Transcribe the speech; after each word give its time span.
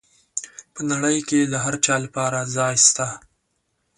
په 0.73 0.81
نړۍ 0.91 1.17
کي 1.29 1.39
د 1.43 1.53
هر 1.63 1.75
چا 1.85 1.95
لپاره 2.05 2.49
ځای 2.55 2.75
سته. 2.87 3.07